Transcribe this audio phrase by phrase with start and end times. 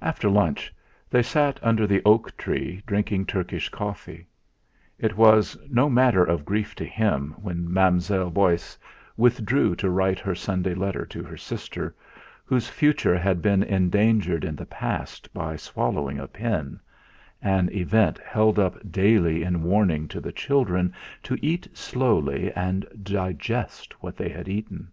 [0.00, 0.72] After lunch
[1.10, 4.26] they sat under the oak tree drinking Turkish coffee.
[4.98, 8.78] It was no matter of grief to him when Mademoiselle Beauce
[9.18, 11.94] withdrew to write her Sunday letter to her sister,
[12.46, 16.80] whose future had been endangered in the past by swallowing a pin
[17.42, 24.02] an event held up daily in warning to the children to eat slowly and digest
[24.02, 24.90] what they had eaten.